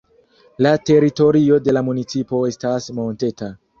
La 0.65 0.69
teritorio 0.91 1.59
de 1.67 1.75
la 1.79 1.83
municipo 1.91 2.41
estas 2.53 2.89
monteta. 3.03 3.53